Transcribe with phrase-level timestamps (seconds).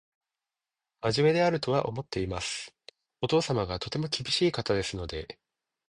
[1.01, 2.73] 真面目であるとは思っています。
[3.21, 5.37] お父様がとても厳しい方ですので